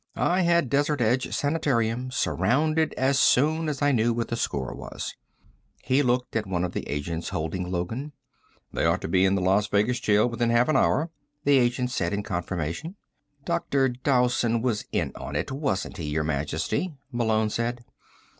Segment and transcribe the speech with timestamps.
[0.15, 5.15] "I had Desert Edge Sanitarium surrounded as soon as I knew what the score was."
[5.83, 8.13] He looked at one of the agents holding Logan.
[8.73, 11.11] "They ought to be in the Las Vegas jail within half an hour,"
[11.43, 12.95] the agent said in confirmation.
[13.45, 13.89] "Dr.
[13.89, 17.85] Dowson was in on it, wasn't he, Your Majesty?" Malone said.